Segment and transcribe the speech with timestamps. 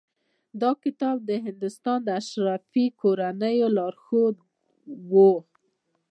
[0.61, 4.35] دا کتاب د هندوستان د اشرافي کورنیو لارښود
[5.09, 5.11] و.